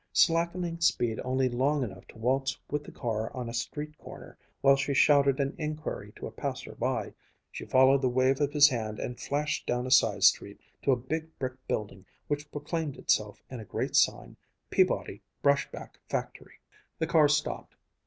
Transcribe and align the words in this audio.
Slackening 0.13 0.79
speed 0.79 1.19
only 1.23 1.47
long 1.47 1.83
enough 1.83 2.07
to 2.07 2.17
waltz 2.17 2.57
with 2.71 2.83
the 2.83 2.91
car 2.91 3.31
on 3.37 3.47
a 3.47 3.53
street 3.53 3.95
corner 3.99 4.35
while 4.61 4.75
she 4.75 4.95
shouted 4.95 5.39
an 5.39 5.53
inquiry 5.59 6.11
to 6.15 6.25
a 6.25 6.31
passer 6.31 6.73
by, 6.73 7.13
she 7.51 7.65
followed 7.67 8.01
the 8.01 8.09
wave 8.09 8.41
of 8.41 8.51
his 8.51 8.67
hand 8.67 8.97
and 8.99 9.19
flashed 9.19 9.67
down 9.67 9.85
a 9.85 9.91
side 9.91 10.23
street 10.23 10.59
to 10.81 10.91
a 10.91 10.95
big 10.95 11.37
brick 11.37 11.53
building 11.67 12.03
which 12.27 12.51
proclaimed 12.51 12.97
itself 12.97 13.43
in 13.51 13.59
a 13.59 13.63
great 13.63 13.95
sign, 13.95 14.37
"Peabody 14.71 15.21
Brush 15.43 15.69
back 15.69 15.99
Factory." 16.09 16.55
The 16.97 17.05
car 17.05 17.27
stopped. 17.27 17.75